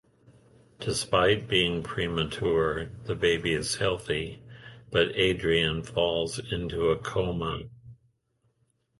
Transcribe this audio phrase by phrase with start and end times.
[0.79, 4.41] Despite being premature, the baby is healthy,
[4.89, 7.65] but Adrian falls into a coma.